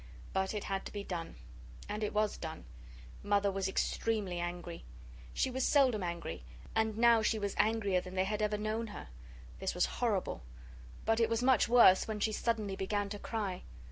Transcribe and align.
But 0.33 0.55
it 0.55 0.63
had 0.63 0.83
to 0.87 0.91
be 0.91 1.03
done. 1.03 1.35
And 1.87 2.03
it 2.03 2.11
was 2.11 2.35
done. 2.35 2.65
Mother 3.21 3.51
was 3.51 3.67
extremely 3.67 4.39
angry. 4.39 4.83
She 5.31 5.51
was 5.51 5.63
seldom 5.63 6.01
angry, 6.01 6.43
and 6.75 6.97
now 6.97 7.21
she 7.21 7.37
was 7.37 7.53
angrier 7.59 8.01
than 8.01 8.15
they 8.15 8.23
had 8.23 8.41
ever 8.41 8.57
known 8.57 8.87
her. 8.87 9.09
This 9.59 9.75
was 9.75 9.85
horrible. 10.01 10.41
But 11.05 11.19
it 11.19 11.29
was 11.29 11.43
much 11.43 11.69
worse 11.69 12.07
when 12.07 12.19
she 12.19 12.31
suddenly 12.31 12.75
began 12.75 13.09
to 13.09 13.19
cry. 13.19 13.61